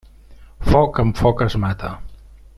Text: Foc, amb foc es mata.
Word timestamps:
Foc, 0.69 1.01
amb 1.03 1.21
foc 1.21 1.45
es 1.49 1.59
mata. 1.67 1.93